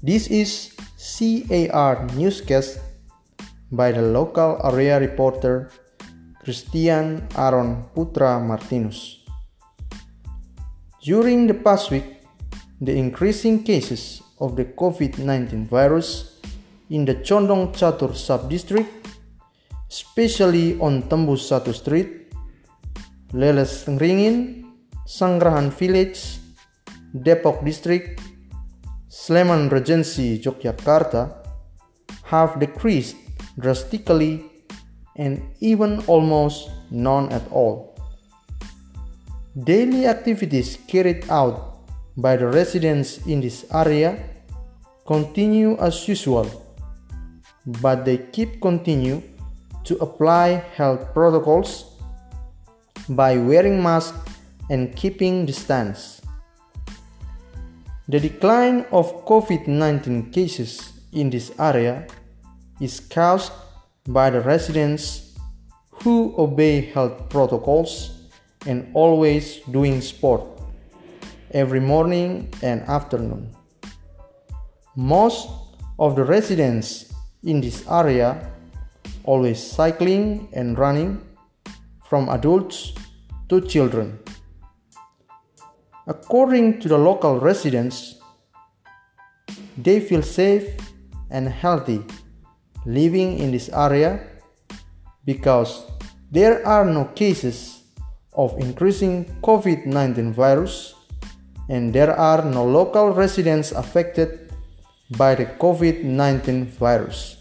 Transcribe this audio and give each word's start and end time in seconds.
This 0.00 0.32
is 0.32 0.72
CAR 0.96 2.08
newscast 2.16 2.80
by 3.68 3.92
the 3.92 4.00
local 4.00 4.56
area 4.64 4.96
reporter 4.96 5.68
Christian 6.40 7.28
Aaron 7.36 7.84
Putra 7.92 8.40
Martinus. 8.40 9.20
During 11.04 11.52
the 11.52 11.52
past 11.52 11.92
week, 11.92 12.24
the 12.80 12.96
increasing 12.96 13.60
cases 13.62 14.24
of 14.40 14.56
the 14.56 14.64
COVID-19 14.72 15.68
virus 15.68 16.40
in 16.88 17.04
the 17.04 17.20
Condong 17.20 17.76
Catur 17.76 18.16
sub-district, 18.16 18.88
especially 19.84 20.80
on 20.80 21.12
Tembus 21.12 21.44
Satu 21.44 21.76
Street, 21.76 22.32
Leles 23.36 23.84
Ringin, 24.00 24.64
Sangrahan 25.04 25.68
Village, 25.68 26.40
Depok 27.12 27.60
District, 27.68 28.16
Sleman 29.10 29.68
Regency, 29.70 30.38
Yogyakarta, 30.38 31.34
have 32.22 32.60
decreased 32.60 33.16
drastically 33.58 34.46
and 35.16 35.42
even 35.58 35.98
almost 36.06 36.70
none 36.92 37.26
at 37.32 37.42
all. 37.50 37.98
Daily 39.64 40.06
activities 40.06 40.78
carried 40.86 41.28
out 41.28 41.82
by 42.16 42.36
the 42.36 42.46
residents 42.46 43.18
in 43.26 43.40
this 43.40 43.66
area 43.74 44.14
continue 45.08 45.76
as 45.78 46.06
usual, 46.06 46.46
but 47.82 48.04
they 48.04 48.30
keep 48.30 48.62
continue 48.62 49.20
to 49.82 49.98
apply 49.98 50.62
health 50.78 51.12
protocols 51.12 51.98
by 53.08 53.36
wearing 53.36 53.82
masks 53.82 54.14
and 54.70 54.94
keeping 54.94 55.46
distance. 55.46 56.19
The 58.10 58.18
decline 58.18 58.86
of 58.90 59.24
COVID 59.24 59.68
19 59.68 60.32
cases 60.32 60.98
in 61.12 61.30
this 61.30 61.52
area 61.60 62.08
is 62.80 62.98
caused 62.98 63.52
by 64.08 64.30
the 64.30 64.40
residents 64.40 65.38
who 66.02 66.34
obey 66.36 66.90
health 66.90 67.28
protocols 67.28 68.26
and 68.66 68.90
always 68.94 69.60
doing 69.70 70.00
sport 70.00 70.42
every 71.52 71.78
morning 71.78 72.52
and 72.62 72.82
afternoon. 72.90 73.54
Most 74.96 75.48
of 75.96 76.16
the 76.16 76.24
residents 76.24 77.14
in 77.44 77.60
this 77.60 77.86
area 77.86 78.50
always 79.22 79.62
cycling 79.62 80.48
and 80.52 80.76
running 80.76 81.22
from 82.08 82.28
adults 82.28 82.92
to 83.48 83.60
children. 83.60 84.18
According 86.06 86.80
to 86.80 86.88
the 86.88 86.98
local 86.98 87.38
residents, 87.38 88.16
they 89.76 90.00
feel 90.00 90.22
safe 90.22 90.76
and 91.30 91.48
healthy 91.48 92.02
living 92.86 93.38
in 93.38 93.52
this 93.52 93.68
area 93.68 94.20
because 95.24 95.84
there 96.30 96.66
are 96.66 96.84
no 96.84 97.04
cases 97.12 97.82
of 98.32 98.56
increasing 98.58 99.24
COVID 99.42 99.86
19 99.86 100.32
virus 100.32 100.94
and 101.68 101.92
there 101.92 102.16
are 102.16 102.44
no 102.44 102.64
local 102.64 103.10
residents 103.10 103.72
affected 103.72 104.50
by 105.16 105.34
the 105.34 105.46
COVID 105.46 106.02
19 106.02 106.66
virus. 106.66 107.36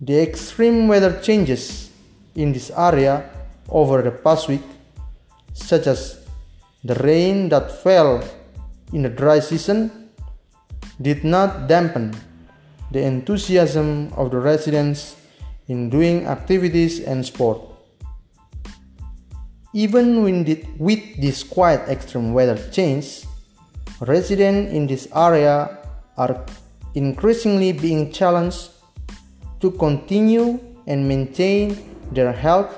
The 0.00 0.20
extreme 0.20 0.88
weather 0.88 1.20
changes 1.20 1.90
in 2.34 2.52
this 2.52 2.70
area 2.70 3.30
over 3.68 4.02
the 4.02 4.10
past 4.10 4.48
week, 4.48 4.62
such 5.52 5.86
as 5.86 6.23
the 6.84 6.94
rain 6.96 7.48
that 7.48 7.72
fell 7.82 8.22
in 8.92 9.02
the 9.02 9.08
dry 9.08 9.40
season, 9.40 9.90
did 11.00 11.24
not 11.24 11.66
dampen 11.66 12.14
the 12.92 13.02
enthusiasm 13.02 14.12
of 14.14 14.30
the 14.30 14.38
residents 14.38 15.16
in 15.66 15.90
doing 15.90 16.26
activities 16.26 17.00
and 17.00 17.24
sport. 17.24 17.60
Even 19.72 20.22
with 20.22 21.02
this 21.18 21.42
quite 21.42 21.80
extreme 21.88 22.32
weather 22.32 22.60
change, 22.70 23.24
residents 24.00 24.72
in 24.72 24.86
this 24.86 25.08
area 25.16 25.78
are 26.16 26.44
increasingly 26.94 27.72
being 27.72 28.12
challenged 28.12 28.70
to 29.58 29.72
continue 29.72 30.60
and 30.86 31.08
maintain 31.08 31.74
their 32.12 32.30
health, 32.30 32.70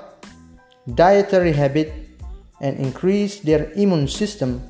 dietary 0.95 1.51
habit, 1.51 2.06
and 2.61 2.77
increase 2.79 3.39
their 3.41 3.71
immune 3.73 4.07
system 4.07 4.61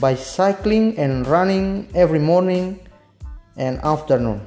by 0.00 0.14
cycling 0.14 0.98
and 0.98 1.26
running 1.26 1.88
every 1.94 2.18
morning 2.18 2.80
and 3.56 3.78
afternoon. 3.82 4.42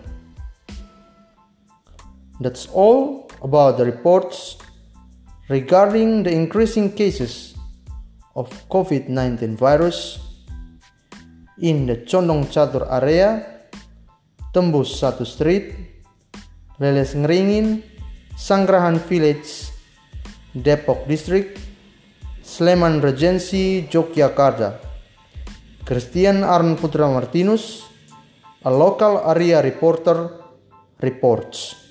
That's 2.40 2.68
all 2.68 3.31
about 3.44 3.78
the 3.78 3.86
reports 3.86 4.58
regarding 5.50 6.24
the 6.24 6.31
increasing 6.31 6.92
cases 6.92 7.56
of 8.36 8.47
COVID-19 8.70 9.56
virus 9.56 10.20
in 11.59 11.86
the 11.88 11.97
Condong 12.08 12.47
Catur 12.47 12.88
area, 12.88 13.44
Tembus 14.53 14.96
Satu 14.96 15.28
Street, 15.28 15.76
Leles 16.80 17.16
Ngeringin, 17.16 17.84
Sangrahan 18.40 18.96
Village, 19.03 19.72
Depok 20.56 21.08
District, 21.08 21.59
Sleman 22.50 23.00
Regency, 23.00 23.88
Yogyakarta. 23.92 24.82
Christian 25.86 26.44
Arn 26.44 26.76
Putra 26.78 27.08
Martinus, 27.08 27.84
a 28.66 28.72
local 28.72 29.22
area 29.30 29.62
reporter, 29.62 30.32
reports. 31.00 31.89